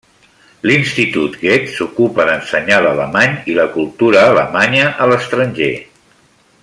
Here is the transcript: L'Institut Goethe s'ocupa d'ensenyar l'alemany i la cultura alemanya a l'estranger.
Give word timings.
L'Institut 0.69 1.35
Goethe 1.41 1.73
s'ocupa 1.75 2.25
d'ensenyar 2.29 2.79
l'alemany 2.85 3.37
i 3.53 3.59
la 3.59 3.67
cultura 3.77 4.25
alemanya 4.33 4.89
a 5.07 5.13
l'estranger. 5.13 5.73